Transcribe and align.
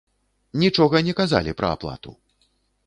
Нічога 0.63 1.03
не 1.09 1.13
казалі 1.21 1.57
пра 1.61 1.71
аплату. 1.79 2.17